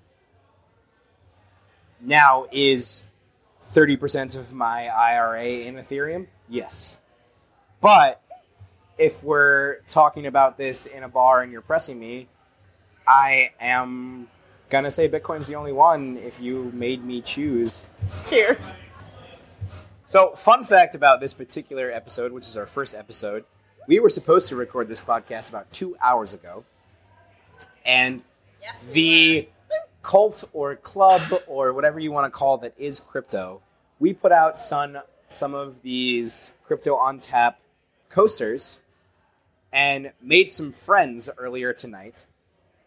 Now, 2.04 2.46
is 2.52 3.11
30% 3.64 4.38
of 4.38 4.52
my 4.52 4.88
IRA 4.88 5.44
in 5.44 5.76
Ethereum? 5.76 6.26
Yes. 6.49 7.00
But 7.80 8.20
if 8.99 9.23
we're 9.25 9.78
talking 9.88 10.26
about 10.26 10.58
this 10.58 10.87
in 10.87 11.02
a 11.02 11.08
bar 11.08 11.42
and 11.42 11.50
you're 11.50 11.61
pressing 11.62 11.99
me, 11.99 12.28
I 13.08 13.52
am 13.61 14.28
gonna 14.70 14.90
say 14.90 15.08
Bitcoin's 15.08 15.46
the 15.49 15.54
only 15.56 15.73
one 15.73 16.16
if 16.18 16.40
you 16.40 16.70
made 16.75 17.04
me 17.04 17.20
choose. 17.23 17.90
Cheers. 18.26 18.75
So, 20.06 20.30
fun 20.34 20.64
fact 20.64 20.94
about 20.94 21.20
this 21.20 21.32
particular 21.34 21.90
episode, 21.90 22.32
which 22.32 22.44
is 22.44 22.56
our 22.56 22.66
first 22.66 22.94
episode, 22.94 23.44
we 23.87 23.99
were 24.00 24.11
supposed 24.11 24.49
to 24.49 24.56
record 24.56 24.88
this 24.88 25.00
podcast 25.00 25.49
about 25.50 25.70
two 25.73 25.96
hours 26.00 26.34
ago, 26.34 26.64
and 27.84 28.23
Yes. 28.61 28.84
the 28.84 29.49
cult 30.04 30.44
or 30.52 30.76
club 30.76 31.23
or 31.49 31.73
whatever 31.73 31.99
you 31.99 32.12
want 32.12 32.32
to 32.32 32.38
call 32.38 32.58
that 32.58 32.75
is 32.78 33.00
crypto, 33.00 33.61
we 33.99 34.12
put 34.12 34.30
out 34.30 34.58
some 34.58 34.99
some 35.28 35.54
of 35.54 35.82
these 35.82 36.56
crypto 36.64 36.94
on 36.94 37.18
tap 37.18 37.58
coasters 38.08 38.82
and 39.73 40.12
made 40.23 40.52
some 40.52 40.70
friends 40.70 41.28
earlier 41.38 41.73
tonight. 41.73 42.26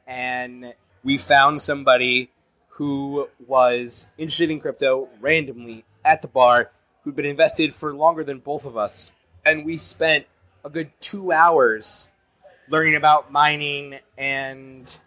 And 0.05 0.73
we 1.03 1.17
found 1.17 1.59
somebody 1.59 2.29
who 2.69 3.27
was 3.45 4.11
interested 4.17 4.49
in 4.49 4.61
crypto 4.61 5.09
randomly 5.19 5.83
at 6.05 6.21
the 6.21 6.27
bar 6.29 6.71
who'd 7.03 7.15
been 7.15 7.25
invested 7.25 7.73
for 7.73 7.93
longer 7.93 8.23
than 8.23 8.39
both 8.39 8.65
of 8.65 8.77
us. 8.77 9.13
And 9.45 9.65
we 9.65 9.75
spent 9.75 10.27
a 10.63 10.69
good 10.69 10.91
two 11.01 11.31
hours 11.31 12.13
learning 12.69 12.95
about 12.95 13.31
mining 13.31 13.99
and 14.17 15.01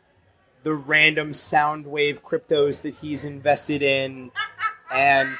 the 0.62 0.74
random 0.74 1.32
sound 1.32 1.86
wave 1.86 2.22
cryptos 2.24 2.82
that 2.82 2.94
he's 2.96 3.24
invested 3.24 3.82
in. 3.82 4.30
And 4.92 5.36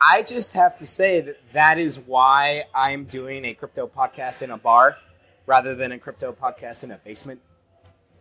I 0.00 0.22
just 0.22 0.54
have 0.54 0.74
to 0.76 0.86
say 0.86 1.20
that 1.20 1.36
that 1.52 1.78
is 1.78 1.98
why 2.00 2.64
I'm 2.74 3.04
doing 3.04 3.44
a 3.44 3.54
crypto 3.54 3.86
podcast 3.86 4.42
in 4.42 4.50
a 4.50 4.56
bar 4.58 4.96
rather 5.46 5.74
than 5.74 5.92
a 5.92 5.98
crypto 5.98 6.32
podcast 6.32 6.84
in 6.84 6.90
a 6.90 6.96
basement. 6.98 7.40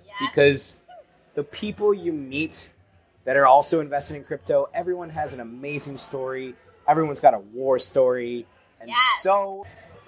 Yes. 0.05 0.13
Because 0.22 0.84
the 1.36 1.43
people 1.43 1.93
you 1.93 2.12
meet 2.13 2.74
that 3.25 3.36
are 3.38 3.46
also 3.48 3.79
invested 3.81 4.15
in 4.15 4.24
crypto, 4.24 4.69
everyone 4.74 5.10
has 5.10 5.34
an 5.34 5.39
amazing 5.39 5.98
story. 5.98 6.55
Everyone's 6.88 7.19
got 7.19 7.34
a 7.34 7.39
war 7.39 7.77
story. 7.79 8.46
And 8.79 8.89
Yes. 8.89 9.19
so, 9.22 9.65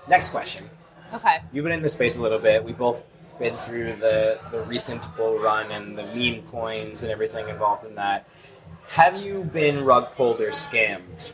next 0.08 0.30
question. 0.30 0.70
Okay. 1.14 1.40
You've 1.52 1.64
been 1.64 1.74
in 1.74 1.82
the 1.82 1.90
space 1.90 2.18
a 2.18 2.22
little 2.22 2.40
bit. 2.40 2.64
We've 2.64 2.78
both 2.78 3.04
been 3.42 3.58
through 3.58 3.94
the, 3.94 4.40
the 4.52 4.62
recent 4.62 5.04
bull 5.18 5.40
run 5.40 5.72
and 5.72 5.98
the 5.98 6.04
meme 6.16 6.44
coins 6.44 7.02
and 7.02 7.12
everything 7.12 7.50
involved 7.50 7.86
in 7.86 7.96
that. 7.96 8.28
Have 8.90 9.16
you 9.16 9.44
been 9.44 9.84
rug 9.84 10.14
pulled 10.16 10.40
or 10.42 10.50
scammed? 10.50 11.34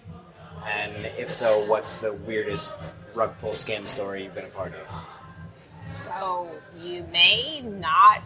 And 0.66 0.94
if 1.18 1.30
so, 1.32 1.66
what's 1.66 1.98
the 1.98 2.14
weirdest 2.14 2.94
rug 3.14 3.34
pull 3.42 3.52
scam 3.52 3.88
story 3.88 4.24
you've 4.24 4.36
been 4.36 4.46
a 4.46 4.50
part 4.50 4.74
of? 4.74 6.02
So 6.02 6.50
you 6.80 7.06
may 7.12 7.62
not 7.62 8.24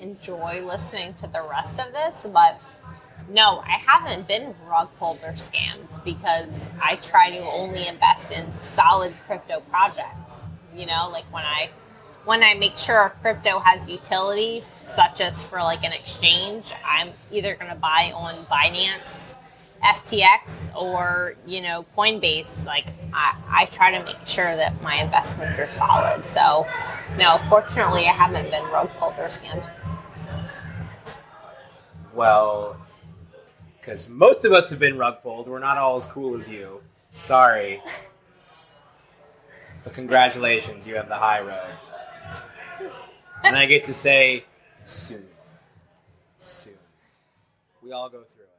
enjoy 0.00 0.64
listening 0.64 1.14
to 1.14 1.28
the 1.28 1.46
rest 1.48 1.78
of 1.78 1.92
this, 1.92 2.14
but 2.32 2.60
no, 3.28 3.62
I 3.64 3.78
haven't 3.78 4.26
been 4.26 4.54
rug 4.68 4.88
pulled 4.98 5.20
or 5.22 5.32
scammed 5.32 6.04
because 6.04 6.50
I 6.82 6.96
try 6.96 7.30
to 7.30 7.38
only 7.38 7.86
invest 7.86 8.32
in 8.32 8.46
solid 8.74 9.12
crypto 9.26 9.60
projects. 9.70 10.34
You 10.74 10.86
know, 10.86 11.08
like 11.10 11.24
when 11.32 11.44
I 11.44 11.70
when 12.26 12.42
I 12.42 12.54
make 12.54 12.76
sure 12.76 12.96
our 12.96 13.10
crypto 13.10 13.60
has 13.60 13.88
utility, 13.88 14.62
such 14.94 15.20
as 15.20 15.40
for 15.42 15.58
like 15.60 15.84
an 15.84 15.92
exchange, 15.92 16.72
I'm 16.84 17.10
either 17.30 17.54
going 17.54 17.70
to 17.70 17.76
buy 17.76 18.12
on 18.14 18.44
Binance, 18.46 19.34
FTX, 19.82 20.74
or 20.74 21.36
you 21.46 21.62
know 21.62 21.86
Coinbase. 21.96 22.66
Like 22.66 22.86
I, 23.14 23.36
I 23.48 23.64
try 23.66 23.96
to 23.96 24.04
make 24.04 24.26
sure 24.26 24.56
that 24.56 24.82
my 24.82 24.96
investments 24.96 25.56
are 25.58 25.68
solid. 25.68 26.26
So, 26.26 26.66
no, 27.16 27.40
fortunately, 27.48 28.06
I 28.06 28.12
haven't 28.12 28.50
been 28.50 28.64
rug 28.64 28.90
pulled 28.98 29.14
or 29.18 29.28
scammed. 29.28 29.70
Well, 32.12 32.76
because 33.78 34.08
most 34.08 34.44
of 34.44 34.52
us 34.52 34.70
have 34.70 34.80
been 34.80 34.98
rug 34.98 35.22
pulled. 35.22 35.46
We're 35.48 35.60
not 35.60 35.78
all 35.78 35.94
as 35.94 36.06
cool 36.06 36.34
as 36.34 36.50
you. 36.50 36.80
Sorry. 37.12 37.80
But 39.84 39.92
congratulations, 39.92 40.88
you 40.88 40.96
have 40.96 41.08
the 41.08 41.14
high 41.14 41.40
road. 41.40 41.70
And 43.46 43.56
I 43.56 43.66
get 43.66 43.84
to 43.84 43.94
say, 43.94 44.44
soon. 44.84 45.24
Soon. 46.36 46.74
We 47.80 47.92
all 47.92 48.08
go 48.08 48.24
through 48.24 48.42
it. 48.42 48.50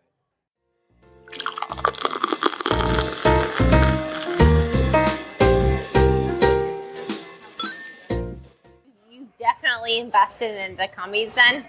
You 9.11 9.27
definitely 9.37 9.99
invested 9.99 10.55
in 10.55 10.77
the 10.77 10.87
companies 10.87 11.33
then. 11.35 11.65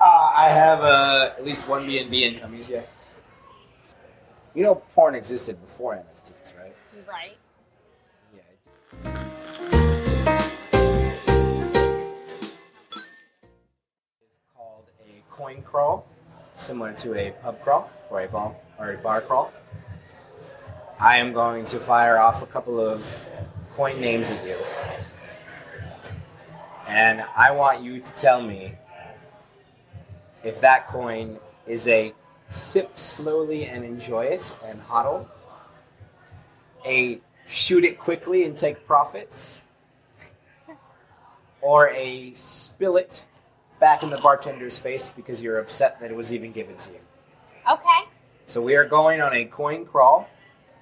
Uh, 0.00 0.32
I 0.34 0.48
have 0.48 0.80
uh, 0.80 1.34
at 1.36 1.44
least 1.44 1.68
one 1.68 1.86
B 1.86 1.98
and 1.98 2.10
B 2.10 2.24
incomes. 2.24 2.70
Yeah. 2.70 2.80
You 4.54 4.62
know, 4.62 4.76
porn 4.94 5.14
existed 5.14 5.60
before 5.60 5.96
NFTs, 5.96 6.56
right? 6.56 6.74
Right. 7.06 7.36
Coin 15.38 15.62
crawl, 15.62 16.04
similar 16.56 16.92
to 16.92 17.14
a 17.14 17.30
pub 17.30 17.62
crawl 17.62 17.88
or 18.10 18.20
a 18.22 18.28
bar 18.28 18.56
or 18.76 18.92
a 18.94 18.98
bar 18.98 19.20
crawl. 19.20 19.52
I 20.98 21.18
am 21.18 21.32
going 21.32 21.64
to 21.66 21.78
fire 21.78 22.18
off 22.18 22.42
a 22.42 22.46
couple 22.46 22.80
of 22.80 23.28
coin 23.72 24.00
names 24.00 24.32
at 24.32 24.44
you, 24.44 24.58
and 26.88 27.24
I 27.36 27.52
want 27.52 27.84
you 27.84 28.00
to 28.00 28.12
tell 28.14 28.42
me 28.42 28.74
if 30.42 30.60
that 30.60 30.88
coin 30.88 31.38
is 31.68 31.86
a 31.86 32.12
sip 32.48 32.98
slowly 32.98 33.64
and 33.66 33.84
enjoy 33.84 34.24
it 34.24 34.56
and 34.66 34.82
hodl, 34.88 35.28
a 36.84 37.20
shoot 37.46 37.84
it 37.84 37.96
quickly 37.96 38.42
and 38.44 38.58
take 38.58 38.84
profits, 38.88 39.62
or 41.60 41.90
a 41.90 42.32
spill 42.34 42.96
it 42.96 43.24
back 43.80 44.02
in 44.02 44.10
the 44.10 44.16
bartender's 44.18 44.78
face 44.78 45.08
because 45.08 45.42
you're 45.42 45.58
upset 45.58 46.00
that 46.00 46.10
it 46.10 46.16
was 46.16 46.32
even 46.32 46.52
given 46.52 46.76
to 46.78 46.90
you. 46.90 47.00
Okay. 47.70 48.00
So 48.46 48.60
we 48.62 48.74
are 48.76 48.84
going 48.84 49.20
on 49.20 49.34
a 49.34 49.44
coin 49.44 49.84
crawl, 49.84 50.28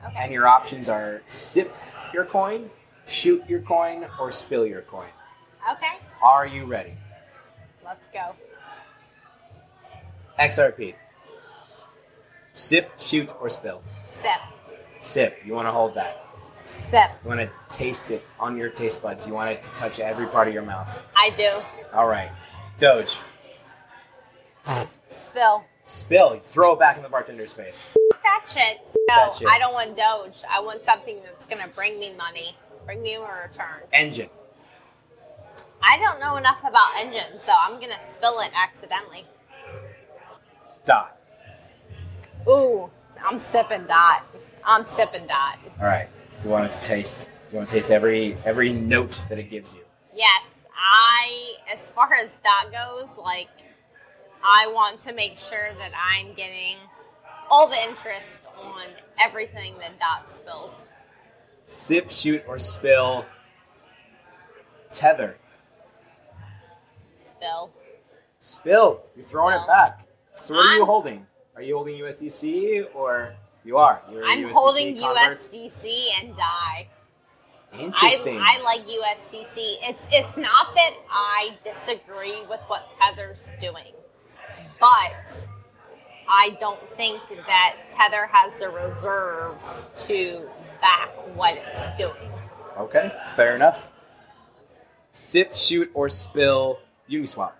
Okay. 0.04 0.14
and 0.16 0.32
your 0.32 0.46
options 0.46 0.88
are 0.88 1.22
sip 1.26 1.74
your 2.12 2.24
coin, 2.24 2.70
shoot 3.06 3.42
your 3.48 3.60
coin, 3.60 4.06
or 4.20 4.30
spill 4.30 4.64
your 4.66 4.82
coin. 4.82 5.08
Okay. 5.70 5.98
Are 6.22 6.46
you 6.46 6.64
ready? 6.64 6.94
Let's 7.84 8.06
go. 8.08 8.34
XRP. 10.38 10.94
Sip, 12.52 12.92
shoot, 12.98 13.30
or 13.40 13.48
spill. 13.48 13.82
Sip. 14.08 14.40
Sip. 15.00 15.38
You 15.44 15.54
want 15.54 15.66
to 15.68 15.72
hold 15.72 15.94
that. 15.94 16.24
Sip. 16.88 17.10
You 17.24 17.28
want 17.28 17.40
to 17.40 17.50
taste 17.70 18.10
it 18.10 18.24
on 18.38 18.56
your 18.56 18.70
taste 18.70 19.02
buds. 19.02 19.26
You 19.26 19.34
want 19.34 19.50
it 19.50 19.62
to 19.62 19.70
touch 19.72 19.98
every 19.98 20.26
part 20.26 20.48
of 20.48 20.54
your 20.54 20.62
mouth. 20.62 21.02
I 21.16 21.30
do. 21.30 21.60
All 21.92 22.06
right. 22.06 22.30
Doge. 22.78 23.18
Spill. 25.10 25.64
Spill. 25.84 26.34
You 26.34 26.40
throw 26.40 26.74
it 26.74 26.78
back 26.78 26.96
in 26.96 27.02
the 27.02 27.08
bartender's 27.08 27.52
face. 27.52 27.96
That 28.22 28.44
shit. 28.52 28.78
No, 29.08 29.14
That 29.16 29.34
shit. 29.34 29.48
I 29.48 29.58
don't 29.58 29.72
want 29.72 29.96
Doge. 29.96 30.42
I 30.50 30.60
want 30.60 30.84
something 30.84 31.18
that's 31.24 31.46
gonna 31.46 31.68
bring 31.74 31.98
me 31.98 32.14
money. 32.16 32.56
Bring 32.84 33.02
me 33.02 33.14
a 33.14 33.20
return. 33.20 33.82
Engine. 33.92 34.28
I 35.82 35.98
don't 35.98 36.20
know 36.20 36.36
enough 36.36 36.60
about 36.60 36.88
engines, 36.98 37.40
so 37.46 37.52
I'm 37.58 37.80
gonna 37.80 38.00
spill 38.16 38.40
it 38.40 38.50
accidentally. 38.54 39.24
Dot. 40.84 41.16
Ooh, 42.48 42.90
I'm 43.24 43.38
sipping 43.40 43.86
dot. 43.86 44.24
I'm 44.64 44.86
sipping 44.88 45.26
dot. 45.26 45.58
All 45.80 45.86
right. 45.86 46.08
You 46.44 46.50
want 46.50 46.70
to 46.70 46.80
taste. 46.80 47.28
You 47.50 47.58
want 47.58 47.68
to 47.68 47.74
taste 47.74 47.90
every 47.90 48.36
every 48.44 48.72
note 48.72 49.24
that 49.28 49.38
it 49.38 49.50
gives 49.50 49.74
you. 49.74 49.82
Yes, 50.14 50.42
I, 50.92 51.54
as 51.72 51.80
far 51.90 52.14
as 52.14 52.30
dot 52.44 52.70
goes, 52.72 53.08
like, 53.18 53.48
I 54.44 54.68
want 54.72 55.02
to 55.02 55.12
make 55.12 55.36
sure 55.36 55.70
that 55.78 55.92
I'm 55.94 56.32
getting 56.34 56.76
all 57.50 57.68
the 57.68 57.82
interest 57.82 58.40
on 58.60 58.82
everything 59.18 59.74
that 59.78 59.98
dot 59.98 60.32
spills. 60.32 60.72
Sip, 61.66 62.10
shoot, 62.10 62.42
or 62.46 62.58
spill. 62.58 63.24
Tether. 64.92 65.36
Spill. 67.36 67.72
Spill. 68.40 69.02
You're 69.16 69.24
throwing 69.24 69.56
No. 69.56 69.64
it 69.64 69.66
back. 69.66 70.06
So 70.40 70.54
what 70.54 70.66
are 70.66 70.76
you 70.76 70.84
holding? 70.84 71.26
Are 71.56 71.62
you 71.62 71.74
holding 71.74 71.96
USDC 71.98 72.94
or 72.94 73.34
you 73.64 73.78
are? 73.78 74.02
You're 74.10 74.24
I'm 74.24 74.44
USDC 74.44 74.52
holding 74.52 74.94
convert? 74.98 75.38
USDC 75.38 76.08
and 76.20 76.36
DAI. 76.36 76.88
Interesting. 77.78 78.38
I, 78.38 78.58
I 78.58 78.62
like 78.62 78.80
USDC. 78.82 79.54
It's 79.56 80.02
it's 80.10 80.36
not 80.36 80.74
that 80.74 80.94
I 81.10 81.56
disagree 81.64 82.42
with 82.48 82.60
what 82.68 82.88
Tether's 83.00 83.46
doing, 83.60 83.92
but 84.80 85.46
I 86.28 86.56
don't 86.60 86.80
think 86.96 87.20
that 87.46 87.76
Tether 87.88 88.26
has 88.26 88.58
the 88.58 88.68
reserves 88.68 90.06
to 90.06 90.48
back 90.80 91.08
what 91.34 91.56
it's 91.56 91.96
doing. 91.96 92.30
Okay, 92.78 93.12
fair 93.34 93.56
enough. 93.56 93.90
Sip, 95.12 95.54
shoot, 95.54 95.90
or 95.94 96.08
spill 96.08 96.78
Uniswap. 97.10 97.52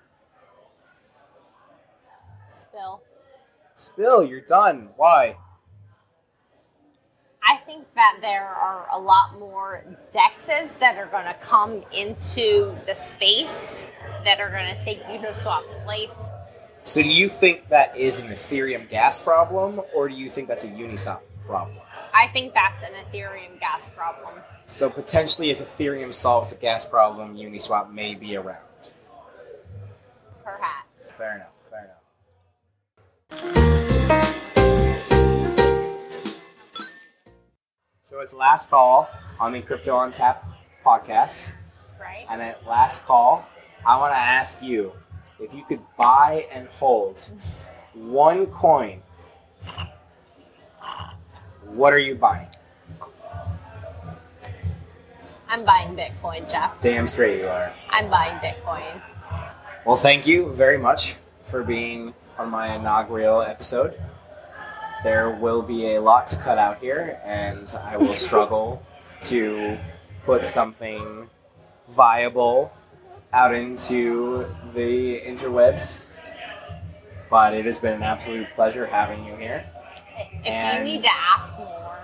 Spill. 2.68 3.02
Spill, 3.74 4.24
you're 4.24 4.40
done. 4.40 4.90
Why? 4.96 5.36
I 7.66 7.68
think 7.68 7.94
that 7.96 8.18
there 8.20 8.46
are 8.46 8.86
a 8.92 9.00
lot 9.00 9.36
more 9.40 9.82
dexes 10.14 10.78
that 10.78 10.96
are 10.98 11.06
going 11.06 11.24
to 11.24 11.34
come 11.40 11.82
into 11.92 12.72
the 12.86 12.94
space 12.94 13.90
that 14.22 14.38
are 14.38 14.50
going 14.50 14.72
to 14.72 14.84
take 14.84 15.02
Uniswap's 15.02 15.74
place. 15.84 16.12
So 16.84 17.02
do 17.02 17.08
you 17.08 17.28
think 17.28 17.68
that 17.70 17.96
is 17.96 18.20
an 18.20 18.28
Ethereum 18.28 18.88
gas 18.88 19.18
problem, 19.18 19.80
or 19.92 20.08
do 20.08 20.14
you 20.14 20.30
think 20.30 20.46
that's 20.46 20.62
a 20.62 20.68
Uniswap 20.68 21.22
problem? 21.44 21.76
I 22.14 22.28
think 22.28 22.54
that's 22.54 22.84
an 22.84 22.92
Ethereum 22.92 23.58
gas 23.58 23.80
problem. 23.96 24.34
So 24.66 24.88
potentially, 24.88 25.50
if 25.50 25.58
Ethereum 25.58 26.14
solves 26.14 26.52
the 26.52 26.60
gas 26.60 26.84
problem, 26.84 27.34
Uniswap 27.36 27.92
may 27.92 28.14
be 28.14 28.36
around. 28.36 28.62
Perhaps. 30.44 31.10
Fair 31.18 31.34
enough. 31.34 31.48
Fair 31.68 31.96
enough. 34.12 34.22
So 38.06 38.20
it's 38.20 38.32
last 38.32 38.70
call 38.70 39.10
on 39.40 39.50
the 39.50 39.60
Crypto 39.60 39.96
on 39.96 40.12
Tap 40.12 40.46
podcast. 40.84 41.54
Right? 42.00 42.24
And 42.30 42.40
at 42.40 42.64
last 42.64 43.04
call, 43.04 43.44
I 43.84 43.98
want 43.98 44.12
to 44.12 44.16
ask 44.16 44.62
you 44.62 44.92
if 45.40 45.52
you 45.52 45.64
could 45.64 45.80
buy 45.98 46.46
and 46.52 46.68
hold 46.68 47.28
one 47.94 48.46
coin, 48.46 49.02
what 51.64 51.92
are 51.92 51.98
you 51.98 52.14
buying? 52.14 52.46
I'm 55.48 55.64
buying 55.64 55.96
Bitcoin, 55.96 56.48
Jeff. 56.48 56.80
Damn 56.80 57.08
straight 57.08 57.40
you 57.40 57.48
are. 57.48 57.74
I'm 57.90 58.08
buying 58.08 58.38
Bitcoin. 58.38 59.02
Well, 59.84 59.96
thank 59.96 60.28
you 60.28 60.52
very 60.52 60.78
much 60.78 61.16
for 61.46 61.64
being 61.64 62.14
on 62.38 62.50
my 62.50 62.76
inaugural 62.76 63.42
episode. 63.42 64.00
There 65.06 65.30
will 65.30 65.62
be 65.62 65.94
a 65.94 66.00
lot 66.00 66.26
to 66.30 66.36
cut 66.36 66.58
out 66.58 66.80
here, 66.80 67.20
and 67.22 67.72
I 67.84 67.96
will 67.96 68.12
struggle 68.26 68.82
to 69.22 69.78
put 70.24 70.44
something 70.44 71.30
viable 71.90 72.72
out 73.32 73.54
into 73.54 74.46
the 74.74 75.20
interwebs. 75.20 76.00
But 77.30 77.54
it 77.54 77.66
has 77.66 77.78
been 77.78 77.92
an 77.92 78.02
absolute 78.02 78.50
pleasure 78.50 78.84
having 78.84 79.24
you 79.24 79.36
here. 79.36 79.64
If 80.42 80.44
And- 80.44 80.88
you 80.88 80.94
need 80.94 81.04
to 81.04 81.10
ask 81.12 81.56
more, 81.56 81.98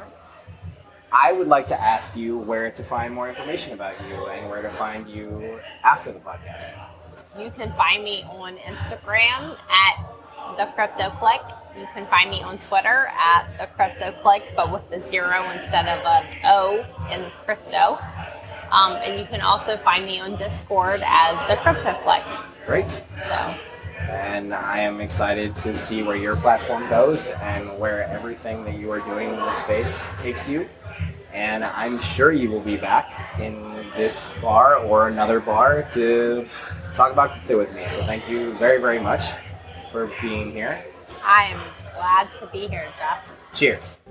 I 1.11 1.33
would 1.33 1.49
like 1.49 1.67
to 1.69 1.81
ask 1.81 2.15
you 2.15 2.39
where 2.39 2.71
to 2.71 2.85
find 2.85 3.13
more 3.13 3.29
information 3.29 3.73
about 3.73 4.01
you 4.09 4.27
and 4.29 4.49
where 4.49 4.63
to 4.63 4.71
find 4.71 5.09
you 5.09 5.59
after 5.83 6.13
the 6.13 6.21
podcast. 6.21 6.79
you 7.37 7.51
can 7.51 7.73
find 7.73 8.05
me 8.05 8.23
on 8.31 8.59
Instagram 8.59 9.57
at 9.69 10.07
the 10.57 10.67
Crypto 10.75 11.11
Clique. 11.19 11.41
You 11.79 11.87
can 11.95 12.07
find 12.07 12.31
me 12.31 12.43
on 12.43 12.59
Twitter 12.59 13.11
at 13.19 13.47
the 13.59 13.67
Crypto 13.67 14.13
Clique, 14.23 14.55
but 14.55 14.71
with 14.71 14.89
the 14.91 15.07
zero 15.09 15.43
instead 15.51 15.87
of 15.89 16.05
an 16.05 16.27
O 16.45 16.85
in 17.11 17.31
crypto. 17.45 17.99
Um, 18.71 18.97
and 19.03 19.19
you 19.19 19.27
can 19.27 19.41
also 19.41 19.77
find 19.79 20.07
me 20.07 20.21
on 20.21 20.37
Discord 20.37 21.03
as 21.05 21.39
the 21.49 21.57
Crypto 21.57 21.95
Clique. 22.03 22.25
Great. 22.67 22.91
So 22.91 23.55
and 24.09 24.53
I 24.53 24.81
am 24.81 25.01
excited 25.01 25.57
to 25.59 25.75
see 25.75 26.03
where 26.03 26.17
your 26.17 26.37
platform 26.37 26.89
goes 26.89 27.29
and 27.29 27.79
where 27.79 28.05
everything 28.05 28.65
that 28.65 28.75
you 28.75 28.91
are 28.91 29.01
doing 29.01 29.31
in 29.31 29.37
this 29.37 29.59
space 29.59 30.21
takes 30.21 30.49
you. 30.49 30.69
And 31.33 31.65
I'm 31.65 31.99
sure 31.99 32.33
you 32.33 32.51
will 32.51 32.61
be 32.61 32.77
back 32.77 33.39
in 33.41 33.87
this 33.97 34.35
bar 34.43 34.77
or 34.77 35.09
another 35.09 35.41
bar 35.41 35.89
to 35.93 36.47
talk 36.95 37.13
about 37.13 37.33
crypto 37.33 37.59
with 37.59 37.73
me. 37.73 37.89
So 37.89 38.05
thank 38.05 38.29
you 38.29 38.57
very, 38.59 38.81
very 38.81 39.01
much 39.01 39.33
for 39.93 40.11
being 40.23 40.51
here. 40.51 40.83
I 41.23 41.45
am 41.45 41.61
glad 41.95 42.29
to 42.41 42.47
be 42.47 42.67
here, 42.67 42.89
Jeff. 42.99 43.29
Cheers. 43.53 44.02